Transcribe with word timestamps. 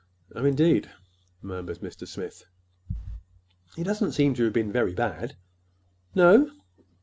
"Oh, 0.35 0.43
indeed!" 0.45 0.89
murmured 1.43 1.77
Mr. 1.81 2.07
Smith. 2.07 2.45
"He 3.75 3.83
doesn't 3.83 4.13
seem 4.13 4.33
to 4.33 4.43
have 4.45 4.53
been 4.53 4.71
very 4.71 4.95
bad." 4.95 5.35
"No?" 6.15 6.49